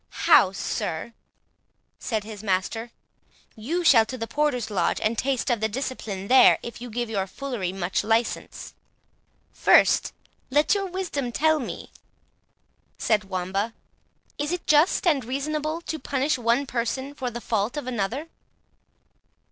[0.25, 1.13] "'How, sir?"
[1.99, 2.89] said his master;
[3.55, 7.07] "you shall to the porter's lodge, and taste of the discipline there, if you give
[7.07, 8.73] your foolery such license."
[9.53, 10.11] "First
[10.49, 11.91] let your wisdom tell me,"
[12.97, 13.75] said Wamba,
[14.39, 18.27] "is it just and reasonable to punish one person for the fault of another?"